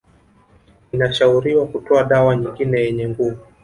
[0.91, 3.39] Inashauriwa kutoa dawa nyingine yenye nguvu